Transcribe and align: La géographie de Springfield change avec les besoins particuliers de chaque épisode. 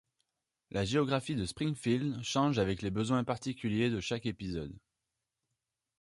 La 0.71 0.83
géographie 0.83 1.35
de 1.35 1.45
Springfield 1.45 2.23
change 2.23 2.57
avec 2.57 2.81
les 2.81 2.89
besoins 2.89 3.23
particuliers 3.23 3.91
de 3.91 3.99
chaque 3.99 4.25
épisode. 4.25 4.75